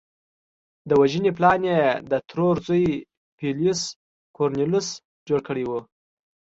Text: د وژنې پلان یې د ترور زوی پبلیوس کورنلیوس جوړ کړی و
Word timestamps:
د 0.89 0.91
وژنې 1.01 1.31
پلان 1.37 1.61
یې 1.71 1.81
د 2.11 2.13
ترور 2.29 2.55
زوی 2.67 2.85
پبلیوس 3.37 3.81
کورنلیوس 4.35 4.87
جوړ 5.27 5.39
کړی 5.47 5.63
و 5.69 5.71